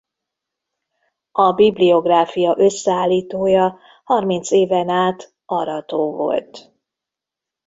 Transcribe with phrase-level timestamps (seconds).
[1.31, 6.73] A bibliográfia összeállítója harminc éven át Arató volt.